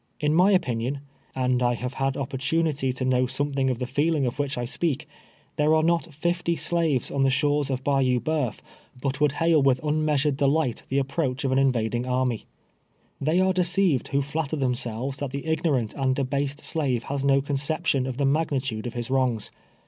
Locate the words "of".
3.69-3.77, 4.25-4.39, 7.69-7.83, 11.43-11.51, 18.07-18.17, 18.87-18.95